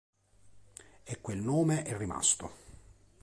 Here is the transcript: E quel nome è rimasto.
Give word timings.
E 1.05 1.19
quel 1.21 1.37
nome 1.37 1.83
è 1.83 1.95
rimasto. 1.95 2.51